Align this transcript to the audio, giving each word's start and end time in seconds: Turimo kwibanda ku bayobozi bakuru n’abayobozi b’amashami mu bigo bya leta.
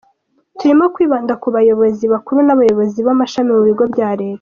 Turimo 0.57 0.85
kwibanda 0.95 1.33
ku 1.41 1.47
bayobozi 1.55 2.03
bakuru 2.13 2.39
n’abayobozi 2.43 2.97
b’amashami 3.05 3.49
mu 3.57 3.61
bigo 3.67 3.85
bya 3.93 4.09
leta. 4.19 4.29